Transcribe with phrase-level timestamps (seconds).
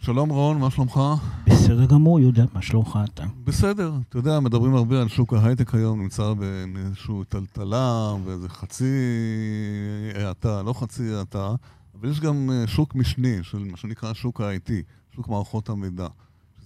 [0.00, 1.00] שלום רון, מה שלומך?
[1.46, 3.24] בסדר גמור, יהודה, מה שלומך אתה?
[3.44, 6.32] בסדר, אתה יודע, מדברים הרבה על שוק ההייטק היום, נמצא
[6.74, 8.94] באיזושהי טלטלה ואיזה חצי
[10.14, 11.54] האטה, לא חצי האטה,
[11.94, 14.70] אבל יש גם אה, שוק משני, של מה שנקרא שוק ה-IT,
[15.16, 16.08] שוק מערכות המידע.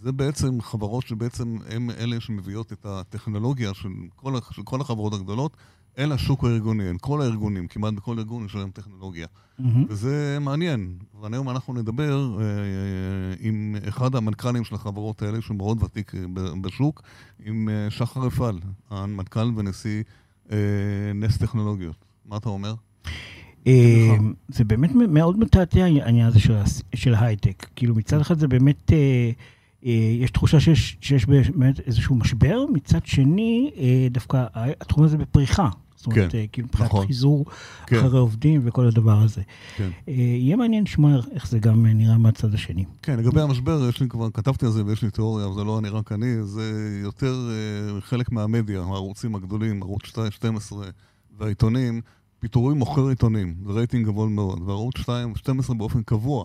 [0.02, 5.56] זה בעצם חברות שבעצם הן אלה שמביאות את הטכנולוגיה של כל, של כל החברות הגדולות
[5.98, 9.26] אל השוק הארגוני, אל כל הארגונים, כמעט בכל ארגון יש להם טכנולוגיה.
[9.26, 9.64] Mm-hmm.
[9.88, 10.94] וזה מעניין.
[11.20, 16.20] והיום אנחנו נדבר אה, אה, עם אחד המנכ"לים של החברות האלה, שהוא מאוד ותיק אה,
[16.60, 17.02] בשוק,
[17.44, 18.58] עם אה, שחר רפאל,
[18.90, 20.02] המנכ"ל ונשיא
[20.52, 20.56] אה,
[21.14, 22.04] נס טכנולוגיות.
[22.26, 22.74] מה אתה אומר?
[24.48, 26.38] זה באמת מאוד מתעתע העניין הזה
[26.94, 27.66] של ההייטק.
[27.76, 28.92] כאילו מצד אחד זה באמת...
[28.92, 29.30] אה,
[29.86, 35.68] אה, יש תחושה שיש, שיש באמת איזשהו משבר, מצד שני, אה, דווקא התחום הזה בפריחה.
[36.02, 37.06] זאת אומרת, כן, אה, כאילו מבחינת נכון.
[37.06, 37.44] חיזור
[37.86, 37.98] כן.
[37.98, 39.42] אחרי עובדים וכל הדבר הזה.
[39.76, 39.88] כן.
[40.06, 42.84] יהיה מעניין לשמוע איך זה גם נראה מהצד השני.
[43.02, 45.78] כן, לגבי המשבר, יש לי כבר, כתבתי על זה ויש לי תיאוריה, אבל זה לא
[45.78, 47.50] אני רק אני, זה יותר
[48.00, 50.86] חלק מהמדיה, הערוצים הגדולים, ערוץ 12
[51.38, 52.00] והעיתונים,
[52.38, 56.44] פיטורים מוכר עיתונים, זה רייטינג גבוה מאוד, וערוץ 2, 12 באופן קבוע.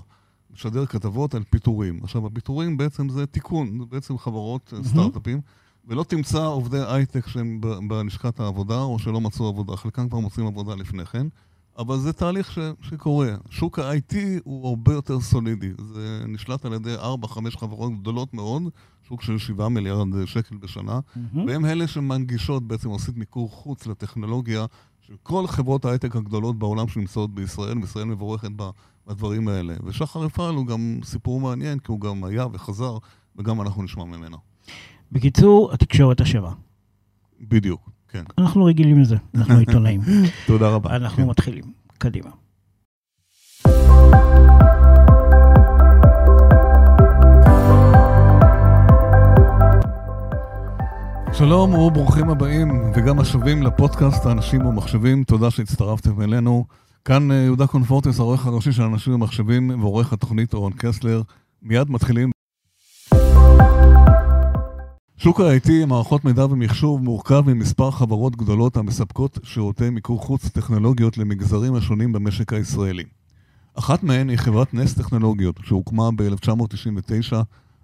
[0.53, 1.99] משדר כתבות על פיטורים.
[2.03, 4.87] עכשיו, הפיטורים בעצם זה תיקון, זה בעצם חברות, mm-hmm.
[4.87, 5.41] סטארט-אפים,
[5.87, 10.75] ולא תמצא עובדי הייטק שהם בלשכת העבודה, או שלא מצאו עבודה, חלקם כבר מוצאים עבודה
[10.75, 11.27] לפני כן,
[11.77, 13.35] אבל זה תהליך ש, שקורה.
[13.49, 18.63] שוק ה-IT הוא הרבה יותר סולידי, זה נשלט על ידי 4-5 חברות גדולות מאוד,
[19.07, 21.37] שוק של 7 מיליארד שקל בשנה, mm-hmm.
[21.47, 24.65] והם אלה שמנגישות, בעצם עושים מיקור חוץ לטכנולוגיה
[25.01, 28.49] של כל חברות ההייטק הגדולות בעולם שנמצאות בישראל, וישראל מבורכת
[29.07, 29.73] בדברים האלה.
[29.83, 32.97] ושחר רפאל הוא גם סיפור מעניין, כי הוא גם היה וחזר,
[33.35, 34.37] וגם אנחנו נשמע ממנו.
[35.11, 36.51] בקיצור, התקשורת אשמה.
[37.41, 38.23] בדיוק, כן.
[38.37, 40.01] אנחנו רגילים לזה, אנחנו עיתונאים.
[40.47, 40.95] תודה רבה.
[40.95, 41.29] אנחנו כן.
[41.29, 41.63] מתחילים.
[41.97, 42.29] קדימה.
[51.33, 56.65] שלום וברוכים הבאים וגם השבים לפודקאסט האנשים ומחשבים, תודה שהצטרפתם אלינו.
[57.05, 61.21] כאן אה, יהודה קונפורטס, העורך הראשי של אנשים ומחשבים ועורך התוכנית אורון קסלר.
[61.61, 62.36] מיד מתחילים.
[65.19, 71.75] שוק ה-IT, מערכות מידע ומחשוב, מורכב ממספר חברות גדולות המספקות שירותי מיקור חוץ טכנולוגיות למגזרים
[71.75, 73.03] השונים במשק הישראלי.
[73.73, 77.35] אחת מהן היא חברת נס טכנולוגיות, שהוקמה ב-1999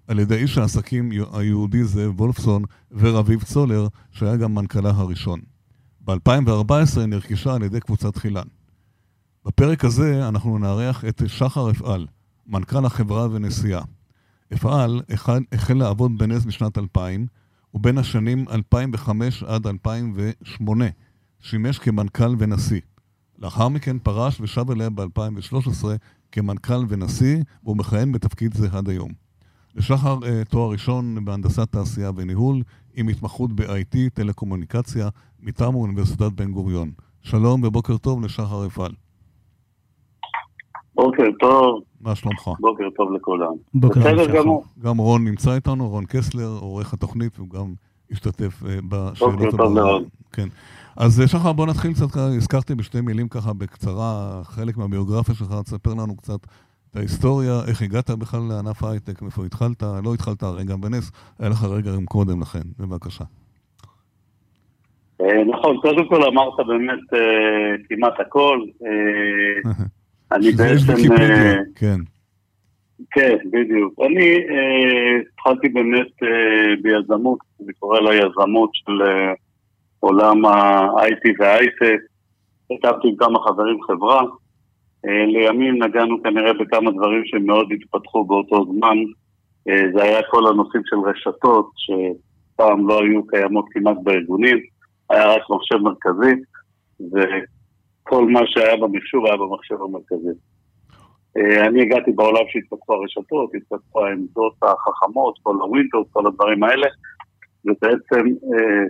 [0.08, 2.62] על ידי איש העסקים היהודי זאב וולפסון
[2.92, 5.40] ורביב צולר, שהיה גם מנכ"לה הראשון.
[6.00, 8.46] ב-2014 היא נרכשה על ידי קבוצת חילן.
[9.44, 12.06] בפרק הזה אנחנו נארח את שחר אפעל,
[12.46, 13.82] מנכ"ל החברה ונשיאה.
[14.54, 15.00] אפעל
[15.52, 17.26] החל לעבוד בנס בשנת 2000,
[17.74, 20.84] ובין השנים 2005 עד 2008
[21.40, 22.80] שימש כמנכ"ל ונשיא.
[23.38, 25.84] לאחר מכן פרש ושב אליה ב-2013
[26.32, 29.10] כמנכ"ל ונשיא, והוא מכהן בתפקיד זה עד היום.
[29.74, 32.62] לשחר uh, תואר ראשון בהנדסת תעשייה וניהול,
[32.94, 35.08] עם התמחות ב-IT, טלקומוניקציה,
[35.40, 36.90] מטעם אוניברסיטת בן גוריון.
[37.22, 38.92] שלום ובוקר טוב לשחר אפעל.
[40.94, 41.82] בוקר טוב.
[42.04, 42.50] מה שלומך?
[42.60, 43.52] בוקר טוב לכולם.
[43.74, 44.64] בוקר טוב בסדר גמור.
[44.82, 47.74] גם רון נמצא איתנו, רון קסלר, עורך התוכנית, והוא גם
[48.10, 50.04] השתתף uh, בשאלות בוקר טוב מאוד.
[50.32, 50.48] כן.
[50.96, 55.90] אז אה, שחר, בוא נתחיל קצת, הזכרתי בשתי מילים ככה בקצרה, חלק מהביוגרפיה שלך, תספר
[55.90, 56.38] לנו קצת
[56.90, 61.48] את ההיסטוריה, איך הגעת בכלל לענף ההייטק, מאיפה התחלת, לא התחלת הרי גם בנס, היה
[61.48, 63.24] לך רגע גם קודם לכן, בבקשה.
[65.20, 68.58] אה, נכון, קודם כל אמרת באמת אה, כמעט הכל.
[70.34, 71.14] אה, אני בעצם...
[71.74, 72.00] כן.
[73.10, 73.94] כן, בדיוק.
[74.06, 74.38] אני
[75.32, 76.12] התחלתי באמת
[76.82, 78.92] ביזמות, אני קורא לה יזמות של
[80.00, 82.00] עולם ה-IT וההייטק.
[82.68, 84.22] כתבתי עם כמה חברים חברה.
[85.06, 88.96] אה, לימים נגענו כנראה בכמה דברים שמאוד התפתחו באותו זמן.
[89.68, 94.58] אה, זה היה כל הנושאים של רשתות, שפעם לא היו קיימות כמעט בארגונים,
[95.10, 96.34] היה רק מחשב מרכזי,
[98.06, 100.38] וכל מה שהיה במחשוב היה במחשב המרכזי.
[101.36, 106.86] אה, אני הגעתי בעולם שהתפתחו הרשתות, התפתחו העמדות החכמות, כל הווינטוס, כל הדברים האלה,
[107.64, 108.24] ובעצם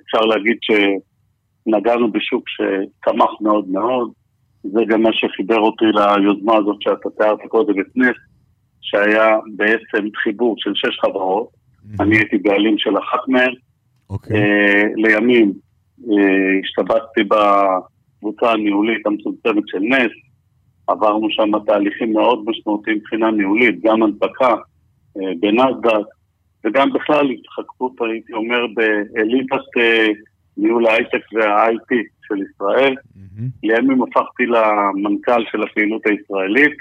[0.04, 4.10] אפשר להגיד שנגענו בשוק שצמח מאוד מאוד,
[4.62, 8.16] זה גם מה שחיבר אותי ליוזמה הזאת שאתה תיארת קודם את נס,
[8.80, 12.02] שהיה בעצם חיבור של שש חברות, mm-hmm.
[12.02, 13.52] אני הייתי בעלים של אחת מהן.
[13.52, 14.10] Okay.
[14.10, 14.36] אוקיי.
[14.36, 15.52] Uh, לימים
[16.62, 17.24] השתבצתי
[18.24, 20.12] בקבוצה הניהולית המצומצמת של נס,
[20.86, 26.06] עברנו שם תהליכים מאוד משמעותיים מבחינה ניהולית, גם הנפקה uh, בנסדק,
[26.64, 30.14] וגם בכלל התחככות, הייתי אומר, באליטת uh,
[30.56, 31.94] ניהול ההייטק וה-IT
[32.28, 32.94] של ישראל.
[32.94, 33.42] Mm-hmm.
[33.62, 36.76] לימים הפכתי למנכ"ל של הפעילות הישראלית,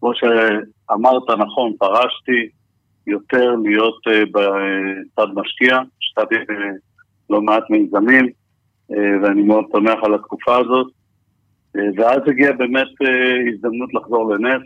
[0.00, 2.48] כמו שאמרת נכון, פרשתי
[3.06, 4.00] יותר להיות
[4.32, 6.34] בצד משקיע, השתתי
[7.30, 8.28] לא מעט מיזמים,
[8.90, 10.86] ואני מאוד שמח על התקופה הזאת.
[11.96, 12.88] ואז הגיעה באמת
[13.52, 14.62] הזדמנות לחזור לנס.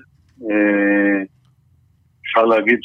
[2.23, 2.79] אפשר להגיד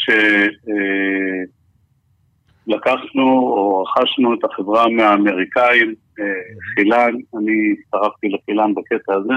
[2.68, 5.94] שלקחנו או רכשנו את החברה מהאמריקאים,
[6.75, 9.34] חילן, אני הצטרפתי לחילן בקטע הזה,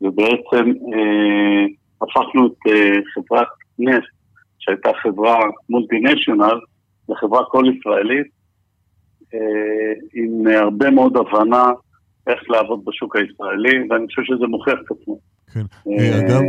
[0.00, 1.64] ובעצם אה,
[2.02, 4.04] הפכנו את אה, חברת נס,
[4.58, 5.38] שהייתה חברה
[5.68, 6.60] מולטינשיונל,
[7.08, 8.35] לחברה כל ישראלית, אה,
[10.14, 11.64] עם הרבה מאוד הבנה
[12.26, 15.18] איך לעבוד בשוק הישראלי, ואני חושב שזה מוכיח את עצמו.
[15.52, 15.64] כן.
[15.90, 16.42] אה, אגב,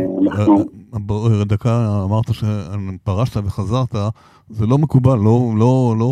[1.10, 3.94] אה, דקה אמרת שפרשת וחזרת,
[4.48, 6.08] זה לא מקובל, לא, לא, לא,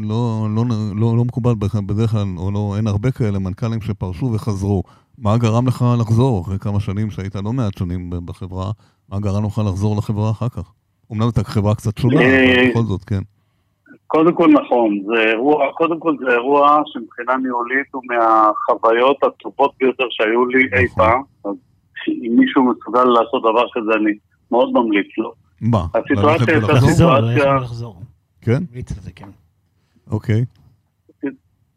[0.00, 0.64] לא, לא,
[0.96, 1.54] לא, לא מקובל
[1.86, 4.82] בדרך כלל, או לא, אין הרבה כאלה מנכ"לים שפרשו וחזרו.
[5.18, 8.70] מה גרם לך לחזור אחרי כמה שנים שהיית לא מעט שנים בחברה?
[9.08, 10.72] מה גרם לך לחזור לחברה אחר כך?
[11.12, 13.20] אמנם הייתה חברה קצת שונה, אבל בכל זאת, כן.
[14.12, 20.04] קודם כל נכון, זה אירוע, קודם כל זה אירוע שמבחינה ניהולית הוא מהחוויות הטובות ביותר
[20.10, 21.04] שהיו לי אי נכון.
[21.04, 21.22] פעם.
[21.44, 21.56] אז
[22.08, 24.12] אם מישהו מסוגל לעשות דבר כזה, אני
[24.50, 25.32] מאוד ממליץ לו.
[25.60, 25.78] מה?
[25.94, 27.58] הסיטואציה הייתה סיטואציה...
[28.40, 28.62] כן?
[29.14, 29.28] כן?
[30.10, 30.44] אוקיי.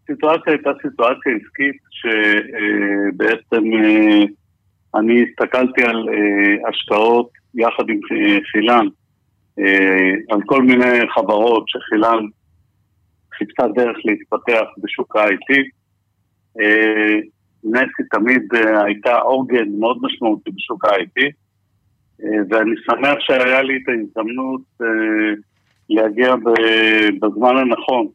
[0.04, 4.24] הסיטואציה הייתה סיטואציה עסקית שבעצם אה,
[4.96, 8.00] אני הסתכלתי על אה, השקעות יחד עם
[8.52, 8.92] חילן, אה,
[10.30, 12.26] על כל מיני חברות שחילן
[13.38, 15.70] חיפשה דרך להתפתח בשוק ה-IT.
[17.64, 18.42] נסי תמיד
[18.86, 21.24] הייתה עוגן מאוד משמעותי בשוק ה-IT,
[22.50, 24.62] ואני שמח שהיה לי את ההזדמנות
[25.90, 26.36] להגיע
[27.22, 28.08] בזמן הנכון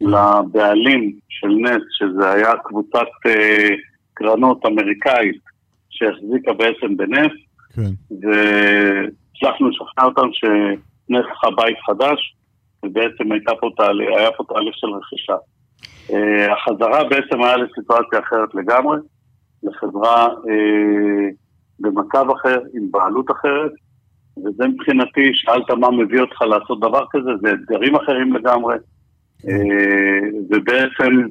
[0.00, 3.68] לבעלים של נס, שזה היה קבוצת אה,
[4.14, 5.40] קרנות אמריקאית
[5.90, 7.32] שהחזיקה בעצם בנס,
[7.74, 7.90] כן.
[9.42, 12.36] והצלחנו לשכנע אותם שנס לך בית חדש,
[12.84, 15.36] ובעצם הייתה פה תהליך, היה פה תהליך של רכישה.
[16.12, 18.98] אה, החזרה בעצם היה לסיטואציה אחרת לגמרי,
[19.62, 21.28] לחברה אה,
[21.80, 23.72] במצב אחר, עם בעלות אחרת,
[24.38, 28.76] וזה מבחינתי, שאלת מה מביא אותך לעשות דבר כזה, זה אתגרים אחרים לגמרי.
[29.48, 31.26] אה, ובעצם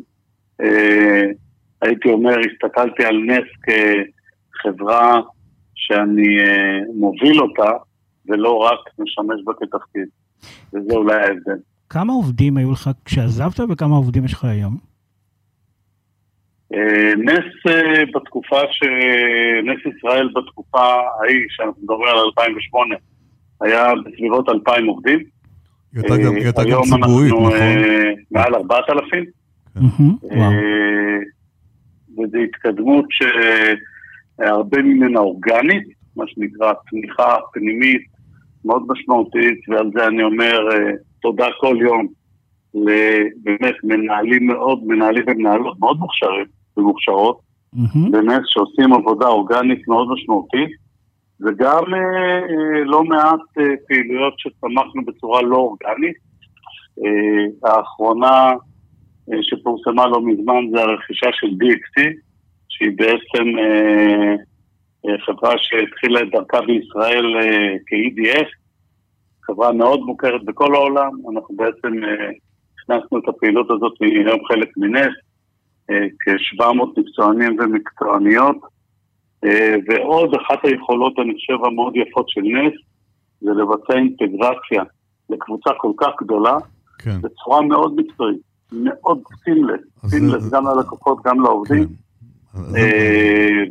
[0.61, 1.21] אה,
[1.81, 5.21] הייתי אומר, הסתכלתי על נס כחברה
[5.75, 7.71] שאני אה, מוביל אותה,
[8.27, 10.07] ולא רק משמש בה כתפקיד.
[10.73, 11.59] וזה אולי ההבדל.
[11.89, 14.77] כמה עובדים היו לך כשעזבת וכמה עובדים יש לך היום?
[17.17, 17.73] נס
[18.15, 18.83] בתקופה ש...
[19.63, 22.95] נס ישראל בתקופה ההיא, שאנחנו מדברים על 2008,
[23.61, 25.19] היה בסביבות 2,000 עובדים.
[25.19, 26.65] היא הייתה גם ציבורית, נכון?
[26.65, 29.25] היום אנחנו אה, מעל 4,000.
[29.73, 29.81] כן.
[30.31, 31.17] אה,
[32.11, 35.83] וזו התקדמות שהרבה ממנה אורגנית,
[36.15, 38.01] מה שנקרא תמיכה פנימית
[38.65, 40.91] מאוד משמעותית, ועל זה אני אומר אה,
[41.21, 42.07] תודה כל יום
[42.73, 46.45] לבאמת מנהלים מאוד, מנהלים ומנהלות מאוד מוכשרים
[46.77, 47.39] ומוכשרות,
[48.11, 50.69] באמת שעושים עבודה אורגנית מאוד משמעותית.
[51.41, 56.15] וגם אה, אה, לא מעט אה, פעילויות שצמחנו בצורה לא אורגנית.
[56.99, 58.49] אה, האחרונה
[59.31, 62.03] אה, שפורסמה לא מזמן זה הרכישה של DXC,
[62.69, 64.35] שהיא בעצם אה,
[65.25, 68.47] חברה שהתחילה את דרכה בישראל אה, כ-EDF,
[69.43, 72.29] חברה מאוד מוכרת בכל העולם, אנחנו בעצם אה,
[72.83, 75.13] הכנסנו את הפעילות הזאת היום חלק מנס,
[75.89, 78.57] אה, כ-700 מקצוענים ומקצועניות.
[79.45, 82.73] אה, ועוד אחת היכולות, אני חושב, המאוד יפות של נס,
[83.41, 84.83] זה לבצע אינטגרציה
[85.29, 86.57] לקבוצה כל כך גדולה,
[86.99, 87.21] כן.
[87.21, 88.41] בצורה מאוד מקצועית,
[88.71, 91.87] מאוד סימלס, סימלס גם ללקוחות, גם לעובדים.
[91.87, 91.93] כן.
[92.55, 92.61] אה,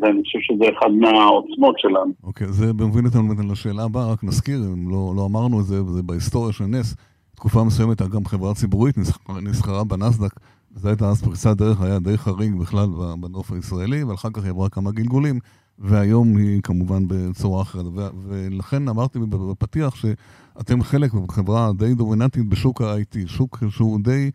[0.01, 2.13] ואני חושב שזה אחד מהעוצמות שלנו.
[2.25, 6.03] אוקיי, זה מוביל אותנו לשאלה הבאה, רק נזכיר, אם לא, לא אמרנו את זה, זה
[6.03, 6.97] בהיסטוריה של נס,
[7.35, 8.97] תקופה מסוימת גם חברה ציבורית
[9.43, 10.31] נסחרה בנסדק,
[10.75, 12.87] זו הייתה אז פריצת דרך, היה די חריג בכלל
[13.21, 15.39] בנוף הישראלי, ואחר כך היא עברה כמה גלגולים,
[15.79, 17.85] והיום היא כמובן בצורה אחרת.
[18.29, 24.31] ולכן אמרתי בפתיח שאתם חלק מחברה די דומיננטית בשוק ה-IT, שוק שהוא די,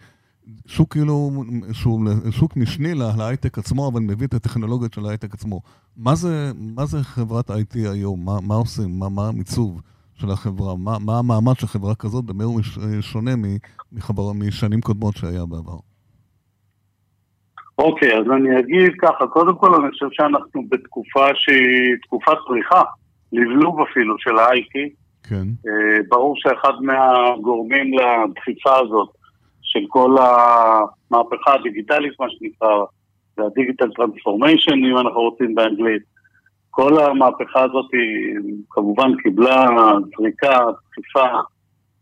[0.67, 1.31] שוק כאילו,
[1.71, 5.61] שהוא שוק משני להייטק עצמו, אבל מביא את הטכנולוגיות של ההייטק עצמו.
[5.97, 8.25] מה זה, מה זה חברת IT היום?
[8.25, 8.99] מה, מה עושים?
[8.99, 9.81] מה, מה המיצוב?
[10.19, 10.75] של החברה?
[10.75, 12.25] מה, מה המעמד של חברה כזאת?
[12.25, 12.61] במה הוא
[13.01, 13.31] שונה
[13.91, 15.77] מחבר, משנים קודמות שהיה בעבר?
[17.77, 22.83] אוקיי, אז אני אגיד ככה, קודם כל אני חושב שאנחנו בתקופה שהיא תקופת פריחה,
[23.31, 24.89] לבלוב אפילו של ה-IT.
[25.29, 25.47] כן.
[25.67, 29.09] אה, ברור שאחד מהגורמים לדחיפה הזאת
[29.75, 32.85] של כל המהפכה הדיגיטלית, מה שנקרא,
[33.37, 36.01] והדיגיטל טרנספורמיישן, אם אנחנו רוצים באנגלית,
[36.71, 38.35] כל המהפכה הזאת היא
[38.69, 39.65] כמובן קיבלה
[40.17, 40.59] זריקה,
[40.91, 41.27] דחיפה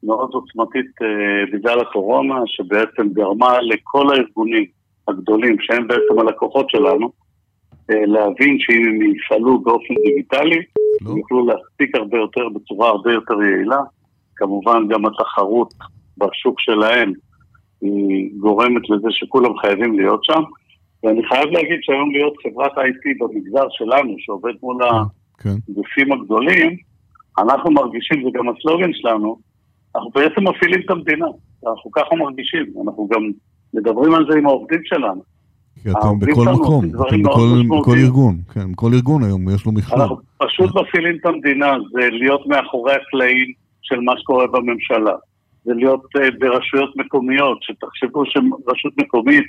[0.04, 1.08] מאוד עוצמתית אה,
[1.54, 4.66] בגלל הקורונה, שבעצם גרמה לכל הארגונים
[5.08, 7.12] הגדולים, שהם בעצם הלקוחות שלנו,
[7.92, 10.62] אה, להבין שאם הם יפעלו באופן דיגיטלי,
[11.02, 11.12] לא.
[11.12, 13.80] הם יוכלו להספיק הרבה יותר בצורה הרבה יותר יעילה.
[14.36, 15.74] כמובן גם התחרות
[16.18, 17.14] בשוק שלהם
[17.84, 20.42] היא גורמת לזה שכולם חייבים להיות שם.
[21.04, 24.78] ואני חייב להגיד שהיום להיות חברת IT במגזר שלנו, שעובד מול
[25.38, 25.56] כן.
[25.70, 26.78] הגופים הגדולים,
[27.40, 29.38] אנחנו מרגישים, זה גם הסלוגן שלנו,
[29.96, 31.26] אנחנו בעצם מפעילים את המדינה.
[31.68, 33.32] אנחנו ככה מרגישים, אנחנו גם
[33.74, 35.22] מדברים על זה עם העובדים שלנו.
[35.84, 40.02] כי אתם בכל מקום, אתם בכל, בכל ארגון, כן, בכל ארגון היום יש לו מכלול.
[40.02, 40.80] אנחנו פשוט כן.
[40.80, 43.48] מפעילים את המדינה, זה להיות מאחורי הקלעים
[43.82, 45.16] של מה שקורה בממשלה.
[45.64, 49.46] זה להיות uh, ברשויות מקומיות, שתחשבו שרשות מקומית,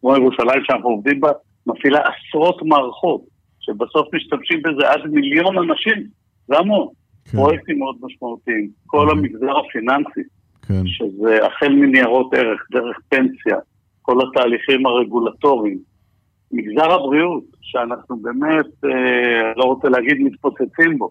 [0.00, 1.30] כמו ירושלים שאנחנו עובדים בה,
[1.66, 3.20] מפעילה עשרות מערכות,
[3.60, 6.06] שבסוף משתמשים בזה עד מיליון אנשים,
[6.48, 6.88] זה המון.
[7.24, 7.38] כן.
[7.38, 8.68] פרויקטים מאוד משמעותיים.
[8.86, 9.18] כל כן.
[9.18, 10.28] המגזר הפיננסי,
[10.68, 10.86] כן.
[10.86, 13.56] שזה החל מניירות ערך, דרך פנסיה,
[14.02, 15.78] כל התהליכים הרגולטוריים.
[16.52, 21.10] מגזר הבריאות, שאנחנו באמת, אה, לא רוצה להגיד מתפוצצים בו.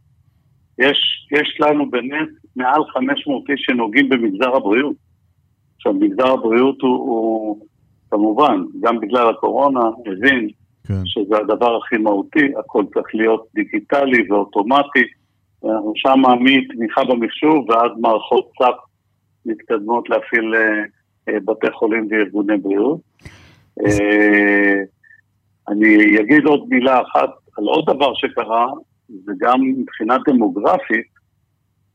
[0.80, 4.96] יש, יש לנו באמת מעל 500 איש שנוגעים במגזר הבריאות.
[5.76, 7.60] עכשיו, מגזר הבריאות הוא, הוא
[8.12, 10.50] כמובן, גם בגלל הקורונה, מבין
[10.88, 11.06] כן.
[11.06, 15.04] שזה הדבר הכי מהותי, הכל צריך להיות דיגיטלי ואוטומטי.
[15.66, 18.76] אנחנו שם מתמיכה במחשוב ועד מערכות סאפ
[19.46, 20.84] מתקדמות להפעיל אה,
[21.30, 23.00] אה, בתי חולים וארגוני בריאות.
[23.86, 24.74] אה,
[25.70, 28.68] אני אגיד עוד מילה אחת על עוד דבר שקרה,
[29.28, 31.08] וגם מבחינה דמוגרפית,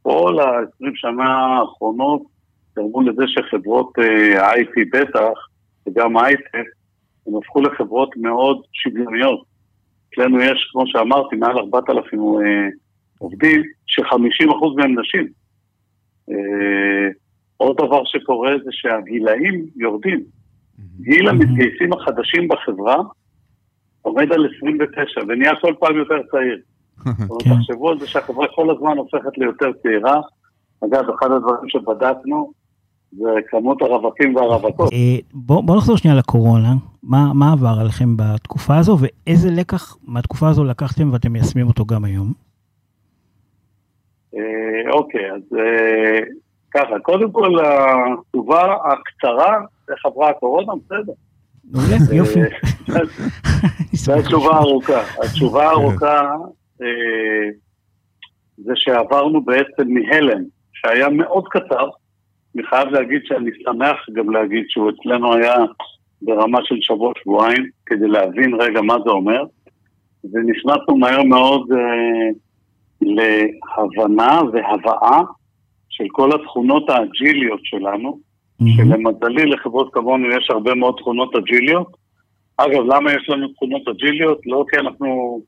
[0.03, 2.23] כל ה-20 שנה האחרונות
[2.77, 3.99] גרמו לזה שחברות
[4.39, 5.49] ה-IT בטח,
[5.87, 6.67] וגם הייטק,
[7.27, 9.45] הם הפכו לחברות מאוד שוויוניות.
[10.09, 12.21] אצלנו יש, כמו שאמרתי, מעל 4,000
[13.19, 15.29] עובדים, ש-50% מהם נשים.
[16.31, 17.09] אה,
[17.57, 20.25] עוד דבר שקורה זה שהגילאים יורדים.
[21.01, 22.97] גיל המתגייסים החדשים בחברה
[24.03, 26.59] עומד על 29 ונהיה כל פעם יותר צעיר.
[27.39, 27.55] כן.
[27.55, 30.21] תחשבו על זה שהחברה כל הזמן הופכת ליותר צעירה.
[30.85, 32.53] אגב, אחד הדברים שבדקנו
[33.13, 34.93] זה כמות הרווקים והרווקות.
[34.93, 36.75] אה, בואו נחזור שנייה לקורונה.
[37.03, 42.33] מה עבר עליכם בתקופה הזו ואיזה לקח מהתקופה הזו לקחתם ואתם מיישמים אותו גם היום?
[44.35, 46.19] אה, אוקיי, אז אה,
[46.75, 49.59] ככה, קודם כל התשובה הקצרה,
[49.91, 51.13] איך עברה הקורונה, בסדר.
[51.71, 52.41] מעולה, יופי.
[54.05, 55.03] זו התשובה הארוכה.
[55.25, 56.37] התשובה הארוכה
[58.57, 61.89] זה שעברנו בעצם מהלם, שהיה מאוד קצר.
[62.55, 65.55] אני חייב להגיד שאני שמח גם להגיד שהוא אצלנו היה
[66.23, 69.43] ברמה של שבוע-שבועיים, כדי להבין רגע מה זה אומר.
[70.33, 71.69] ונכנסנו מהר מאוד
[73.01, 75.21] להבנה והבאה
[75.89, 78.19] של כל התכונות האג'יליות שלנו,
[78.63, 78.67] mm-hmm.
[78.77, 81.97] שלמזלי לחברות כמונו יש הרבה מאוד תכונות אג'יליות.
[82.57, 84.41] אגב, למה יש לנו תכונות אג'יליות?
[84.47, 85.41] לא כי אנחנו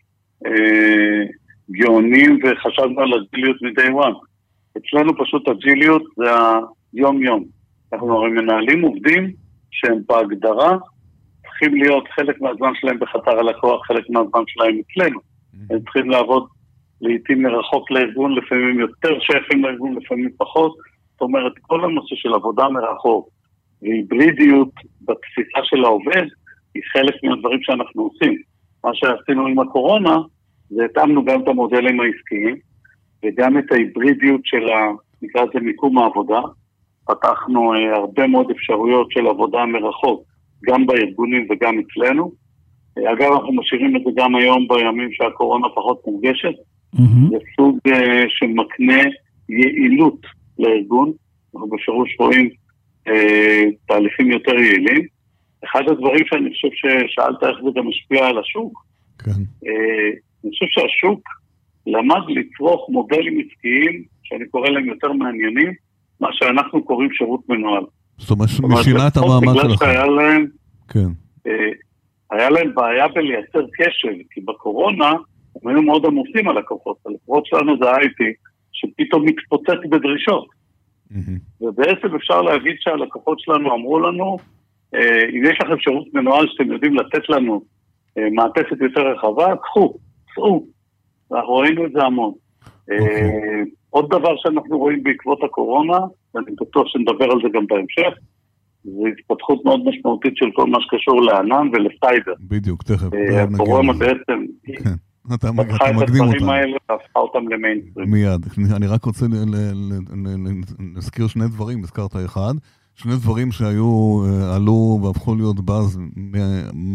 [0.46, 1.22] אה,
[1.70, 4.18] גאונים וחשבנו על אג'יליות מ-day one.
[4.76, 6.24] אצלנו פשוט אג'יליות זה
[6.94, 7.44] היום-יום.
[7.92, 9.32] אנחנו הרי מנהלים עובדים
[9.70, 10.76] שהם בהגדרה
[11.42, 15.18] צריכים להיות חלק מהזמן שלהם בחצר הלקוח, חלק מהזמן שלהם אצלנו.
[15.20, 15.74] Mm-hmm.
[15.74, 16.46] הם צריכים לעבוד
[17.00, 20.72] לעיתים מרחוק לארגון, לפעמים יותר שייכים לארגון, לפעמים פחות.
[21.12, 23.28] זאת אומרת, כל הנושא של עבודה מרחוק
[23.82, 24.70] והיברידיות
[25.00, 26.26] בתפיסה של העובד
[26.74, 28.38] היא חלק מהדברים שאנחנו עושים.
[28.84, 30.16] מה שעשינו עם הקורונה,
[30.70, 32.56] זה התאמנו גם את המודלים העסקיים
[33.24, 34.92] וגם את ההיברידיות של, ה,
[35.22, 36.40] נקרא לזה מיקום העבודה.
[37.06, 40.22] פתחנו אה, הרבה מאוד אפשרויות של עבודה מרחוק,
[40.64, 42.32] גם בארגונים וגם אצלנו.
[42.98, 46.54] אה, אגב, אנחנו משאירים את זה גם היום בימים שהקורונה פחות מורגשת.
[46.96, 47.30] Mm-hmm.
[47.30, 47.92] זה סוג uh,
[48.28, 49.02] שמקנה
[49.48, 50.20] יעילות
[50.58, 51.12] לארגון,
[51.54, 52.50] אנחנו בפירוש רואים
[53.08, 53.12] uh,
[53.86, 55.06] תהליכים יותר יעילים.
[55.64, 58.84] אחד הדברים שאני חושב ששאלת איך זה גם משפיע על השוק,
[59.18, 59.70] כן.
[60.44, 61.20] אני חושב שהשוק
[61.86, 65.72] למד לצרוך מודלים עסקיים, שאני קורא להם יותר מעניינים,
[66.20, 67.84] מה שאנחנו קוראים שירות מנוהל.
[68.18, 69.86] זאת אומרת, משינה את המעמד שלכם.
[69.86, 70.46] שהיה להם,
[70.88, 71.08] כן.
[71.48, 71.50] uh,
[72.30, 75.12] היה להם בעיה בלייצר קשב, כי בקורונה,
[75.62, 76.96] הם היו מאוד עמוסים הלקוחות.
[77.06, 78.22] הלקוחות שלנו זה IT,
[78.72, 80.46] שפתאום מתפוצץ בדרישות.
[81.60, 84.36] ובעצם אפשר להגיד שהלקוחות שלנו אמרו לנו,
[84.94, 87.62] אה, אם יש לכם שירות מנוהל שאתם יודעים לתת לנו
[88.18, 89.94] אה, מעטפת יותר רחבה, קחו,
[90.34, 90.66] צאו.
[91.30, 92.32] ואנחנו ראינו את זה המון.
[92.32, 92.92] Okay.
[92.92, 93.64] אה, אוקיי.
[93.90, 95.98] עוד דבר שאנחנו רואים בעקבות הקורונה,
[96.34, 98.18] ואני בטוח שנדבר על זה גם בהמשך,
[98.84, 102.32] זה התפתחות מאוד משמעותית של כל מה שקשור לענן ולסייבר.
[102.40, 103.08] בדיוק, תכף.
[103.54, 104.94] הקורונה בעצם כן.
[105.34, 106.48] אתה לקחה את מקדים הדברים אותם.
[106.48, 108.10] האלה והפכה אותם למיינסטרים.
[108.10, 108.46] מיד.
[108.76, 109.26] אני רק רוצה
[110.94, 112.52] להזכיר שני דברים, הזכרת אחד.
[112.94, 115.98] שני דברים שהיו, אה, עלו והפכו להיות באז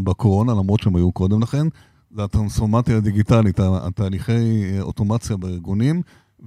[0.04, 1.68] בקורונה, למרות שהם היו קודם לכן,
[2.12, 6.02] זה הטרנספורמציה הדיגיטלית, התהליכי אה, אוטומציה בארגונים,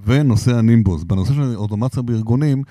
[0.05, 1.03] ונושא הנימבוס.
[1.03, 2.63] בנושא של אוטומציה בארגונים,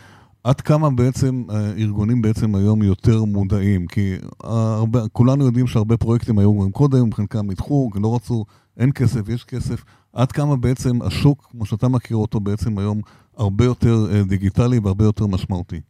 [0.44, 3.86] עד כמה בעצם אה, ארגונים בעצם היום יותר מודעים?
[3.86, 8.44] כי הרבה, כולנו יודעים שהרבה פרויקטים היו גם קודם, חלקם נדחו, לא רצו,
[8.78, 9.84] אין כסף, יש כסף.
[10.12, 13.00] עד כמה בעצם השוק, כמו שאתה מכיר אותו בעצם היום,
[13.36, 15.80] הרבה יותר אה, דיגיטלי והרבה יותר משמעותי.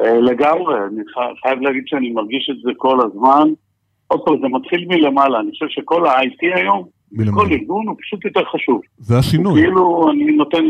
[0.00, 1.02] אה, לגמרי, אני
[1.42, 3.48] חייב להגיד שאני מרגיש את זה כל הזמן.
[4.08, 7.36] עוד פעם, זה מתחיל מלמעלה, אני חושב שכל ה-IT היום, מלמעלה.
[7.36, 8.80] כל ארגון הוא פשוט יותר חשוב.
[8.98, 9.60] זה השינוי.
[9.62, 10.64] כאילו, אני נותן,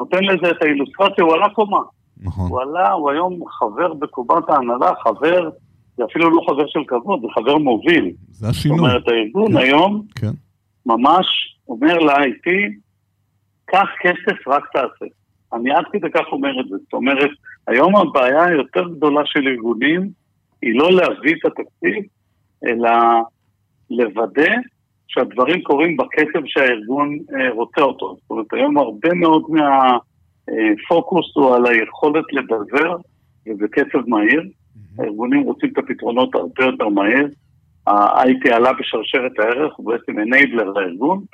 [0.00, 1.80] נותן לזה את האילוסטרציה, הוא עלה קומה.
[2.22, 2.50] נכון.
[2.50, 5.50] הוא עלה, הוא היום חבר בקומת ההנהלה, חבר,
[5.96, 8.10] זה אפילו לא חבר של כבוד, זה חבר מוביל.
[8.28, 8.78] זה זאת השינוי.
[8.78, 9.58] אומרת, הארגון כן.
[9.58, 10.32] היום כן.
[10.86, 11.26] ממש
[11.68, 12.50] אומר ל-IT,
[13.64, 15.06] קח כסף, רק תעשה.
[15.52, 16.76] אני עד כדי כך אומר את זה.
[16.84, 17.30] זאת אומרת,
[17.66, 20.10] היום הבעיה היותר גדולה של ארגונים
[20.62, 22.04] היא לא להביא את התקציב,
[22.66, 22.90] אלא
[23.90, 24.52] לוודא
[25.08, 28.16] שהדברים קורים בקצב שהארגון אה, רוצה אותו.
[28.20, 32.96] זאת אומרת, היום הרבה מאוד מהפוקוס הוא על היכולת לדבר
[33.46, 34.42] ובקצב מהיר.
[34.98, 37.26] הארגונים רוצים את הפתרונות הרבה יותר מהר.
[37.86, 41.24] ה-IT עלה בשרשרת הערך, הוא בעצם אנייבלר לארגון.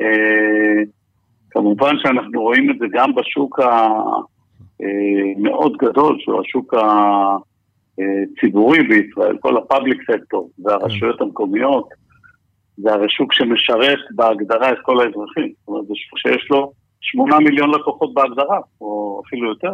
[0.00, 0.82] אה,
[1.50, 3.60] כמובן שאנחנו רואים את זה גם בשוק
[4.80, 6.74] המאוד גדול, שהוא השוק
[7.98, 11.88] הציבורי בישראל, כל הפאבליק סקטור והרשויות המקומיות,
[12.76, 15.52] זה הרי שוק שמשרת בהגדרה את כל האזרחים.
[15.58, 19.72] זאת אומרת, זה שוק שיש לו שמונה מיליון לקוחות בהגדרה, או אפילו יותר,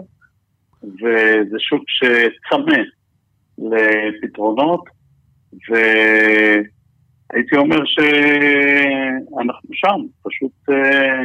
[0.82, 2.82] וזה שוק שצמא
[3.58, 4.84] לפתרונות,
[5.68, 11.24] והייתי אומר שאנחנו שם, פשוט אה,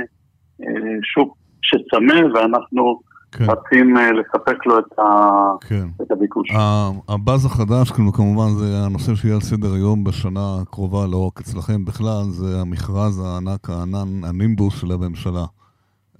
[0.64, 3.00] אה, שוק שצמא ואנחנו
[3.38, 5.04] כן, רצים אה, לספק לו את, ה...
[5.70, 5.86] כן.
[6.02, 6.50] את הביקוש.
[7.10, 11.86] הבאז החדש, כאילו, כמובן, זה הנושא שיהיה על סדר היום בשנה הקרובה, לא רק אצלכם
[11.86, 15.46] בכלל, זה המכרז הענק, הענן, הנימבוס של הממשלה.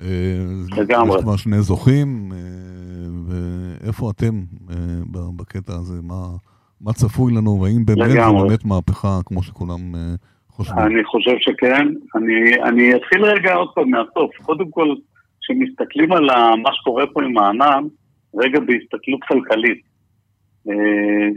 [0.02, 0.08] אה,
[0.78, 1.18] לגמרי.
[1.18, 2.38] יש כבר שני זוכים, אה,
[3.28, 4.42] ואיפה אתם
[5.36, 6.02] בקטע הזה?
[6.04, 6.26] מה,
[6.82, 8.48] מה צפוי לנו, והאם באמת לגמרי.
[8.48, 9.80] באמת מהפכה, כמו שכולם
[10.50, 10.80] חושבים?
[10.80, 11.88] אני חושב שכן.
[12.16, 14.46] אני, אני אתחיל רגע עוד פעם מהסוף.
[14.46, 14.88] קודם כל,
[15.44, 16.26] כשמסתכלים על
[16.64, 17.84] מה שקורה פה עם הענן,
[18.36, 19.82] רגע בהסתכלות כלכלית.
[20.70, 21.28] אה,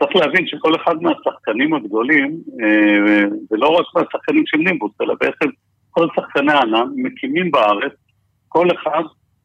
[0.00, 5.48] צריך להבין שכל אחד מהשחקנים הגדולים, אה, ולא רק מהשחקנים של נימבוס, אלא בעצם
[5.90, 7.92] כל שחקני הענן מקימים בארץ,
[8.48, 9.02] כל אחד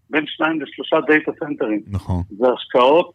[0.10, 1.82] בין שניים לשלושה דאטה סנטרים.
[1.92, 2.24] נכון.
[2.30, 3.12] זה השקעות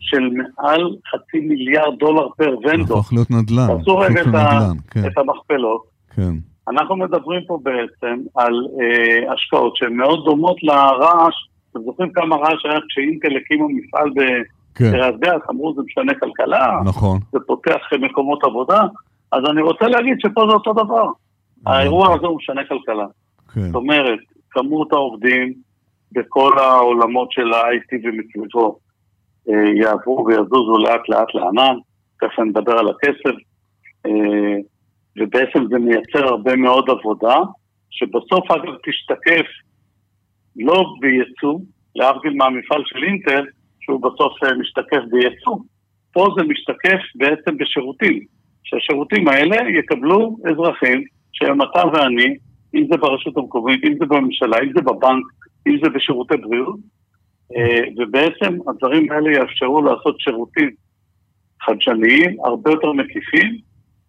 [0.00, 2.98] של מעל חצי מיליארד דולר per vendor.
[2.98, 3.66] הפך להיות נדל"ן.
[3.78, 5.82] תעשו רגע את ה- נדל"ן, כן, את המכפלות.
[6.16, 6.32] כן.
[6.68, 11.34] אנחנו מדברים פה בעצם על אה, השקעות שהן מאוד דומות לרעש.
[11.70, 14.10] אתם זוכרים כמה רעש היה כשאינטל הקימו מפעל
[14.74, 17.18] כן, בקריית גת, אמרו זה משנה כלכלה, נכון.
[17.32, 18.82] זה פותח מקומות עבודה,
[19.32, 21.06] אז אני רוצה להגיד שפה זה אותו דבר.
[21.66, 23.06] האירוע הזה הוא משנה כלכלה.
[23.54, 24.18] כן, זאת אומרת,
[24.50, 25.52] כמות העובדים
[26.12, 28.78] בכל העולמות של ה-IT ומסביבו
[29.48, 31.76] אה, יעברו ויזוזו לאט לאט לענן,
[32.20, 33.36] תכף אני מדבר על הכסף,
[34.06, 34.56] אה,
[35.16, 37.36] ובעצם זה מייצר הרבה מאוד עבודה,
[37.90, 39.46] שבסוף אגב תשתקף
[40.56, 41.58] לא בייצוא,
[41.96, 43.44] להבדיל מהמפעל של אינטל,
[43.80, 45.56] שהוא בסוף אה, משתקף בייצוא,
[46.12, 48.20] פה זה משתקף בעצם בשירותים,
[48.64, 52.36] שהשירותים האלה יקבלו אזרחים שהם אתה ואני,
[52.74, 55.24] אם זה ברשות המקומית, אם זה בממשלה, אם זה בבנק,
[55.66, 56.76] אם זה בשירותי בריאות,
[57.56, 60.70] אה, ובעצם הדברים האלה יאפשרו לעשות שירותים
[61.62, 63.58] חדשניים, הרבה יותר מקיפים,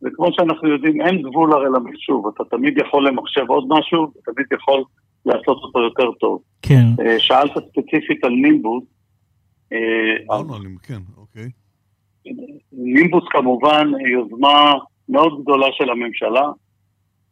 [0.06, 4.48] וכמו שאנחנו יודעים, אין גבול הרי למחשוב, אתה תמיד יכול למחשב עוד משהו, אתה תמיד
[4.52, 4.84] יכול
[5.26, 6.42] לעשות אותו יותר טוב.
[6.62, 6.86] כן.
[7.00, 8.84] אה, שאלת ספציפית על נימבוס,
[9.74, 9.80] אה,
[10.20, 11.50] דיברנו עליהם, כן, אוקיי.
[12.74, 14.74] נימבוס כמובן היא יוזמה
[15.10, 16.46] מאוד גדולה של הממשלה,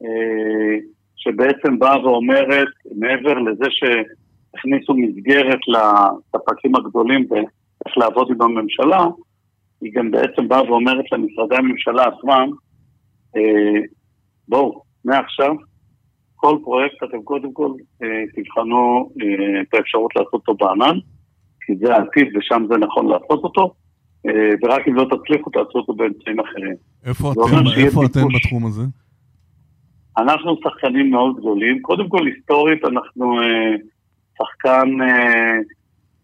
[0.03, 0.77] אה,
[1.15, 9.05] שבעצם באה ואומרת, מעבר לזה שהכניסו מסגרת לספקים הגדולים ואיך לעבוד עם הממשלה,
[9.81, 12.62] היא גם בעצם באה ואומרת למשרדי הממשלה עצמם, אה,
[14.47, 15.53] בואו, מעכשיו,
[16.35, 17.71] כל פרויקט אתם קודם כל
[18.03, 20.97] אה, תבחנו אה, את האפשרות לעשות אותו בענן,
[21.65, 23.73] כי זה העתיד ושם זה נכון לעשות אותו.
[24.27, 26.75] אה, ורק אם לא תצליחו, תעשו אותו באמצעים אחרים.
[27.05, 28.27] איפה אתם, איפה אתם.
[28.35, 28.83] בתחום הזה?
[30.17, 31.81] אנחנו שחקנים מאוד גדולים.
[31.81, 33.75] קודם כל, היסטורית, אנחנו אה,
[34.37, 35.57] שחקן אה,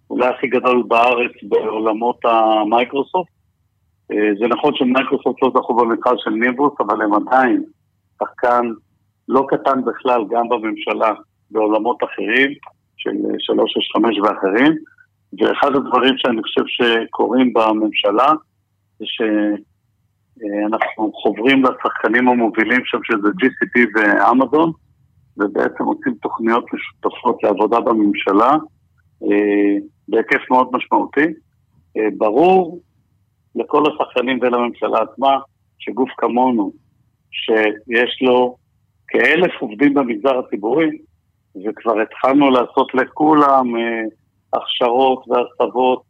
[0.09, 3.31] אולי הכי גדול בארץ בעולמות המייקרוסופט.
[4.11, 7.63] אה, זה נכון שמייקרוסופט לא זכו במכרז של ניבוס, אבל הם עדיין
[8.19, 8.65] שחקן
[9.27, 11.11] לא קטן בכלל, גם בממשלה,
[11.51, 12.51] בעולמות אחרים,
[12.97, 14.77] של 365 ואחרים,
[15.39, 18.33] ואחד הדברים שאני חושב שקורים בממשלה,
[18.99, 24.71] זה שאנחנו חוברים לשחקנים המובילים שם, שזה GCP ואמזון,
[25.37, 28.51] ובעצם עושים תוכניות משותפות לעבודה בממשלה,
[29.23, 31.25] אה, בהיקף מאוד משמעותי.
[31.97, 32.81] אה, ברור
[33.55, 35.37] לכל השחקנים ולממשלה עצמה,
[35.79, 36.71] שגוף כמונו,
[37.31, 38.57] שיש לו
[39.07, 40.89] כאלף עובדים במגזר הציבורי,
[41.65, 44.01] וכבר התחלנו לעשות לכולם אה,
[44.53, 46.03] הכשרות והסבות,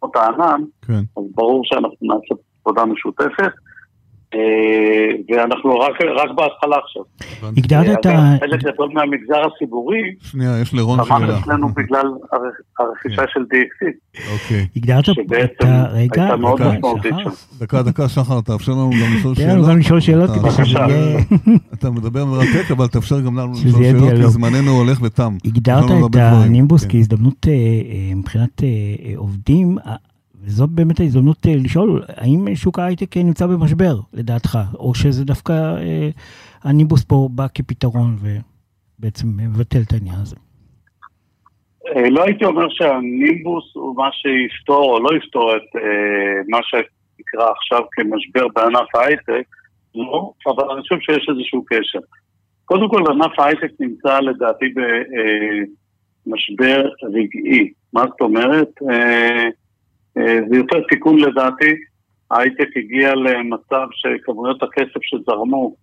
[0.00, 0.92] כמו הענן, כן.
[0.92, 3.52] אז ברור שאנחנו נעשה עבודה משותפת.
[4.34, 7.02] אה, ואנחנו רק, רק בהתחלה עכשיו.
[7.56, 8.34] הגדרת את ה...
[8.40, 11.18] חלק גדול מהמגזר הציבורי, שנייה, יש לרון שאלה.
[11.18, 12.06] צמח אצלנו בגלל
[12.78, 13.32] הרכישה כן.
[13.32, 13.92] של DXC.
[14.32, 14.66] אוקיי.
[14.76, 15.86] הגדרת את ה...
[15.92, 17.30] רגע, הייתה מאוד משמעותית שם.
[17.58, 19.50] דקה, דקה, שחר, תאפשר לנו גם לשאול שאלות.
[19.50, 21.18] תן לנו גם לשאול שאלות כדי שזה יהיה...
[21.74, 25.36] אתה מדבר מרתק, אבל תאפשר גם לנו לשאול שאלות, כי זמננו הולך ותם.
[25.44, 26.90] הגדרת את הנימבוס כן.
[26.90, 28.62] כהזדמנות אה, אה, מבחינת
[29.16, 29.78] עובדים.
[30.44, 36.08] וזאת באמת ההזדמנות אה, לשאול, האם שוק ההייטק נמצא במשבר, לדעתך, או שזה דווקא אה,
[36.64, 40.36] הניבוס פה בא כפתרון ובעצם מבטל את העניין הזה?
[41.86, 47.50] אה, לא הייתי אומר שהניבוס הוא מה שיפתור או לא יפתור את אה, מה שנקרא
[47.50, 49.46] עכשיו כמשבר בענף ההייטק,
[49.94, 51.98] לא, אבל אני חושב שיש איזשהו קשר.
[52.64, 54.66] קודם כל, ענף ההייטק נמצא לדעתי
[56.26, 57.72] במשבר אה, רגעי.
[57.92, 58.68] מה זאת אומרת?
[58.90, 59.48] אה, אה,
[60.14, 61.74] זה יותר תיקון לדעתי.
[62.30, 65.76] ההייטק הגיע למצב שכמויות הכסף שזרמו,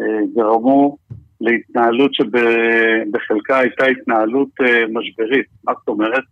[0.00, 0.96] אה, זרמו
[1.40, 5.46] להתנהלות שבחלקה הייתה התנהלות אה, משברית.
[5.64, 6.22] מה זאת אומרת?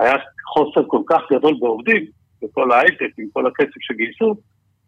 [0.00, 0.14] היה
[0.46, 2.04] חוסר כל כך גדול בעובדים,
[2.42, 4.34] בכל ההייטק, עם כל הכסף שגייסו,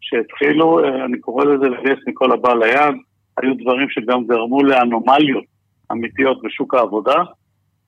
[0.01, 2.95] שהתחילו, אני קורא לזה לגייס מכל הבא ליד,
[3.37, 5.43] היו דברים שגם גרמו לאנומליות
[5.91, 7.23] אמיתיות בשוק העבודה,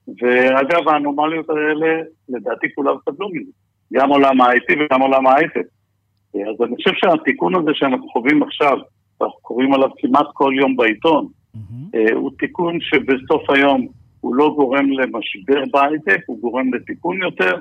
[0.08, 3.50] ואגב, האנומליות האלה, לדעתי כולם סבלו מזה.
[3.92, 5.66] גם עולם ה-IT וגם עולם ההייטק.
[6.34, 8.78] אז אני חושב שהתיקון הזה שאנחנו חווים עכשיו,
[9.20, 11.26] ואנחנו קוראים עליו כמעט כל יום בעיתון,
[11.56, 12.14] mm-hmm.
[12.14, 13.86] הוא תיקון שבסוף היום
[14.20, 17.56] הוא לא גורם למשבר בהייטק, הוא גורם לתיקון יותר,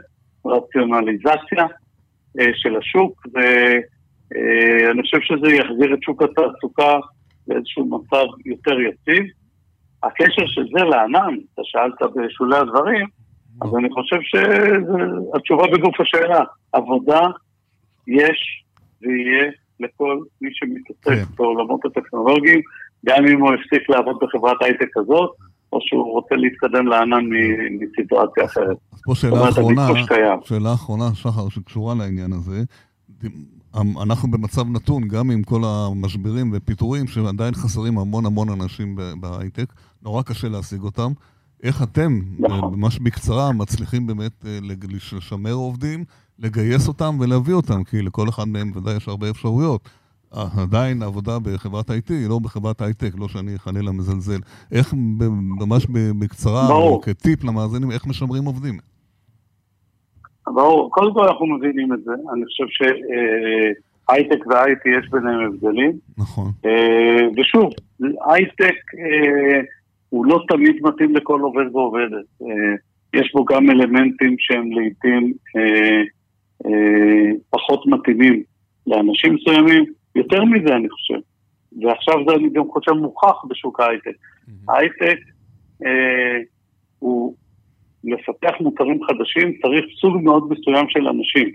[0.46, 1.66] רציונליזציה
[2.40, 7.00] אה, של השוק, ואני חושב שזה יחזיר את שוק התעסוקה
[7.48, 9.26] לאיזשהו מצב יותר יציב.
[10.04, 13.08] הקשר של זה לענן, אתה שאלת בשולי הדברים,
[13.62, 16.44] אז אני חושב שהתשובה בגוף השאלה.
[16.74, 17.22] עבודה
[18.08, 18.64] יש
[19.02, 21.36] ויהיה לכל מי שמתעסק כן.
[21.36, 22.62] בעולמות הטכנולוגיים,
[23.06, 25.32] גם אם הוא הפסיק לעבוד בחברת הייטק כזאת,
[25.74, 27.26] או שהוא רוצה להתקדם לענן
[27.80, 28.78] מסיטואציה אחרת.
[28.94, 29.88] אז פה שאלה אחרונה,
[30.44, 32.64] שאלה אחרונה, שחר, שקשורה לעניין הזה.
[34.04, 40.22] אנחנו במצב נתון, גם עם כל המשברים ופיטורים, שעדיין חסרים המון המון אנשים בהייטק, נורא
[40.22, 41.12] קשה להשיג אותם.
[41.64, 42.74] איך אתם, נכון.
[42.80, 44.60] ממש בקצרה, מצליחים באמת אה,
[45.18, 46.04] לשמר עובדים,
[46.40, 49.90] לגייס אותם ולהביא אותם, כי לכל אחד מהם ודאי יש הרבה אפשרויות.
[50.36, 54.40] אה, עדיין העבודה בחברת IT היא לא בחברת הייטק, לא שאני חלילה מזלזל.
[54.72, 54.94] איך,
[55.60, 55.88] ממש
[56.20, 57.02] בקצרה, ברור.
[57.04, 58.78] כטיפ למאזינים, איך משמרים עובדים?
[60.48, 62.12] ברור, קודם כל אנחנו מבינים את זה.
[62.34, 65.92] אני חושב שהייטק אה, ו-IT יש ביניהם הבדלים.
[66.18, 66.52] נכון.
[67.38, 67.70] ושוב,
[68.30, 68.76] הייטק...
[70.12, 72.26] הוא לא תמיד מתאים לכל עובד ועובדת.
[72.42, 72.76] אה,
[73.14, 76.02] יש בו גם אלמנטים שהם לעיתים אה,
[76.66, 78.44] אה, פחות מתאימים
[78.88, 79.86] לאנשים מסוימים.
[80.16, 81.20] יותר מזה אני חושב,
[81.82, 84.16] ועכשיו זה אני גם חושב מוכח בשוק ההייטק.
[84.70, 85.20] ההייטק
[87.00, 87.36] הוא
[88.04, 91.50] לפתח מוצרים חדשים, צריך סוג מאוד מסוים של אנשים.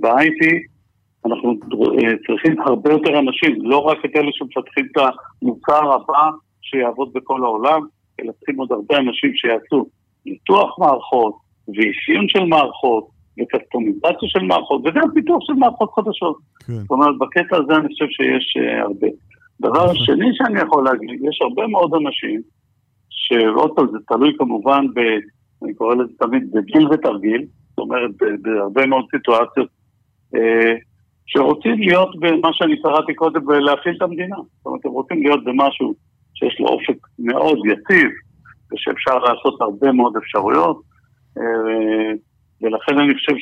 [0.00, 0.44] ב-IT
[1.26, 1.54] אנחנו
[2.26, 5.02] צריכים הרבה יותר אנשים, לא רק את אלה שמפתחים את
[5.42, 6.30] המוצר הבא
[6.70, 7.80] שיעבוד בכל העולם,
[8.20, 9.86] אלא צריכים עוד הרבה אנשים שיעשו
[10.26, 11.34] ניתוח מערכות,
[11.68, 16.36] ואפיון של מערכות, וקסטומיזציה של מערכות, וגם פיתוח של מערכות חדשות.
[16.66, 16.72] כן.
[16.72, 19.06] זאת אומרת, בקטע הזה אני חושב שיש uh, הרבה.
[19.60, 19.96] דבר נכון.
[19.96, 22.40] שני שאני יכול להגיד, יש הרבה מאוד אנשים,
[23.10, 25.00] שעוד פעם, זה תלוי כמובן ב...
[25.64, 28.10] אני קורא לזה תמיד בגיל ותרגיל, זאת אומרת,
[28.42, 29.68] בהרבה מאוד סיטואציות,
[30.34, 30.74] אה,
[31.26, 34.36] שרוצים להיות במה שאני קראתי קודם, ולהפעיל את המדינה.
[34.36, 35.94] זאת אומרת, הם רוצים להיות במשהו
[36.38, 38.10] שיש לו אופק מאוד יציב,
[38.72, 40.82] ושאפשר לעשות הרבה מאוד אפשרויות,
[41.38, 42.12] אה,
[42.62, 43.32] ולכן אני חושב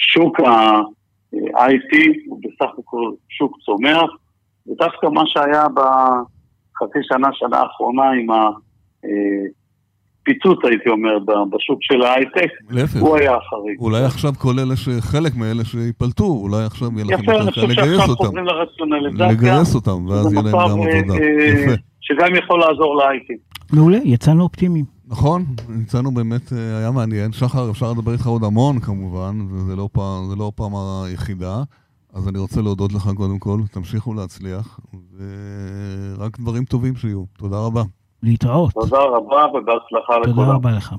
[0.00, 0.80] שהשוק אה, אה,
[1.56, 1.92] ה-IT
[2.26, 4.10] הוא בסך הכל שוק צומח,
[4.66, 8.26] ודווקא מה שהיה בחצי שנה, שנה האחרונה עם
[10.22, 11.18] פיצוץ, הייתי אומר,
[11.50, 12.50] בשוק של ההייטק,
[13.00, 13.78] הוא היה החריג.
[13.78, 18.36] אולי עכשיו כל אלה שחלק מאלה שיפלטו, אולי עכשיו יהיה לכם יותר קל לגייס אותם.
[19.18, 21.16] לגייס אותם, ואז יהיה להם גם עבודה.
[21.16, 21.72] יפה.
[22.00, 23.34] שגם יכול לעזור להייטק.
[23.72, 24.84] מעולה, יצאנו אופטימיים.
[25.08, 25.44] נכון,
[25.82, 27.32] יצאנו באמת, אה, היה מעניין.
[27.32, 31.62] שחר, אפשר לדבר איתך עוד המון כמובן, וזה לא פעם, לא הפעם היחידה.
[32.14, 34.80] אז אני רוצה להודות לך קודם כל, תמשיכו להצליח,
[35.18, 37.24] ורק דברים טובים שיהיו.
[37.38, 37.82] תודה רבה.
[38.22, 38.72] להתראות.
[38.72, 40.34] תודה רבה ובהצלחה לכולם.
[40.34, 40.94] תודה רבה לך.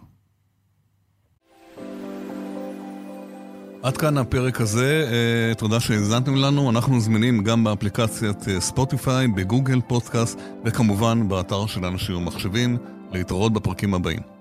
[3.84, 9.82] עד כאן הפרק הזה, אה, תודה שהאזנתם לנו, אנחנו זמינים גם באפליקציית אה, ספוטיפיי, בגוגל
[9.82, 12.78] פודקאסט וכמובן באתר של אנשים ומחשבים,
[13.12, 14.33] להתראות בפרקים הבאים.